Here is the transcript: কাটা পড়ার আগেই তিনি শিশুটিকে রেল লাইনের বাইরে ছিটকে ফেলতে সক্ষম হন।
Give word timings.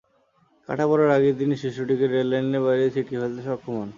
কাটা 0.69 0.85
পড়ার 0.89 1.09
আগেই 1.17 1.35
তিনি 1.39 1.53
শিশুটিকে 1.61 2.05
রেল 2.07 2.27
লাইনের 2.31 2.61
বাইরে 2.65 2.85
ছিটকে 2.93 3.15
ফেলতে 3.21 3.41
সক্ষম 3.47 3.73
হন। 3.79 3.89